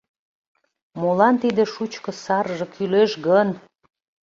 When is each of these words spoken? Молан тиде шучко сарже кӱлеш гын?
Молан 0.99 1.35
тиде 1.41 1.63
шучко 1.73 2.11
сарже 2.23 2.65
кӱлеш 2.73 3.11
гын? 3.27 3.49